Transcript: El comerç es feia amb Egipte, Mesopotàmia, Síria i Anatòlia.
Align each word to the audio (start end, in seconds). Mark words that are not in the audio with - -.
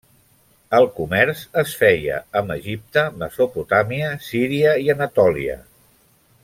El 0.77 0.87
comerç 0.95 1.43
es 1.63 1.75
feia 1.81 2.17
amb 2.41 2.55
Egipte, 2.57 3.05
Mesopotàmia, 3.25 4.11
Síria 4.33 4.77
i 4.87 4.93
Anatòlia. 4.99 5.63